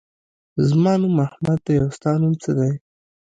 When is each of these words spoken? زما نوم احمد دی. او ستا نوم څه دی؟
زما 0.67 0.93
نوم 1.01 1.15
احمد 1.25 1.59
دی. 1.65 1.75
او 1.83 1.87
ستا 1.97 2.11
نوم 2.21 2.33
څه 2.43 2.51
دی؟ 2.57 2.71